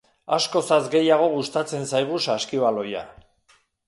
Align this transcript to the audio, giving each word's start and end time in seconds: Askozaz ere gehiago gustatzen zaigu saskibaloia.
Askozaz 0.35 0.77
ere 0.85 0.89
gehiago 0.95 1.27
gustatzen 1.33 1.85
zaigu 1.93 2.21
saskibaloia. 2.29 3.05